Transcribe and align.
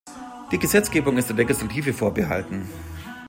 Die 0.51 0.57
Gesetzgebung 0.57 1.19
ist 1.19 1.29
der 1.29 1.35
Legislative 1.35 1.93
vorbehalten. 1.93 2.67